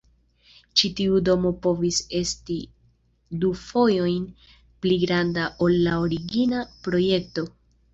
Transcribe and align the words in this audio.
Ĉi 0.79 0.89
tiu 0.99 1.19
domo 1.29 1.51
povis 1.65 1.99
esti 2.21 2.57
du 3.45 3.53
fojojn 3.67 4.27
pli 4.43 5.01
granda 5.09 5.49
ol 5.69 5.81
la 5.87 5.99
origina 6.11 6.69
projekto. 6.87 7.51